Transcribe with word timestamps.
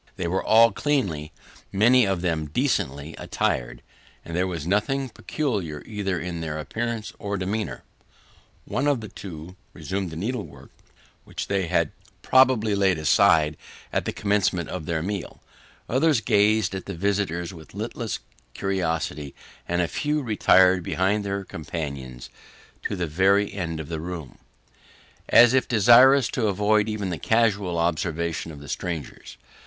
They 0.15 0.25
were 0.27 0.43
all 0.43 0.71
cleanly 0.71 1.31
many 1.71 2.05
of 2.07 2.21
them 2.21 2.47
decently 2.47 3.13
attired, 3.19 3.83
and 4.25 4.35
there 4.35 4.47
was 4.47 4.65
nothing 4.65 5.09
peculiar, 5.09 5.83
either 5.85 6.19
in 6.19 6.41
their 6.41 6.57
appearance 6.57 7.13
or 7.19 7.37
demeanour. 7.37 7.83
One 8.65 8.87
or 8.87 8.97
two 8.97 9.55
resumed 9.73 10.09
the 10.09 10.15
needlework 10.15 10.71
which 11.23 11.49
they 11.49 11.67
had 11.67 11.91
probably 12.23 12.73
laid 12.73 12.97
aside 12.97 13.57
at 13.93 14.05
the 14.05 14.11
commencement 14.11 14.69
of 14.69 14.87
their 14.87 15.03
meal; 15.03 15.39
others 15.87 16.19
gazed 16.19 16.73
at 16.73 16.87
the 16.87 16.95
visitors 16.95 17.53
with 17.53 17.75
listless 17.75 18.17
curiosity; 18.55 19.35
and 19.67 19.83
a 19.83 19.87
few 19.87 20.23
retired 20.23 20.81
behind 20.81 21.23
their 21.23 21.43
companions 21.43 22.31
to 22.81 22.95
the 22.95 23.05
very 23.05 23.53
end 23.53 23.79
of 23.79 23.87
the 23.87 23.99
room, 23.99 24.39
as 25.29 25.53
if 25.53 25.67
desirous 25.67 26.27
to 26.29 26.47
avoid 26.47 26.89
even 26.89 27.11
the 27.11 27.19
casual 27.19 27.77
observation 27.77 28.51
of 28.51 28.59
the 28.61 28.67
strangers. 28.67 29.37